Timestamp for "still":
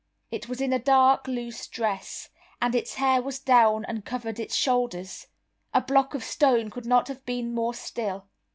7.75-8.25